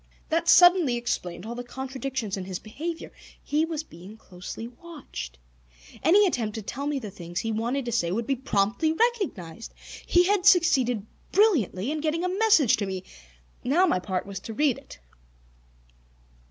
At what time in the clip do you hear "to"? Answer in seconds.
6.55-6.63, 7.85-7.91, 12.77-12.87, 14.39-14.55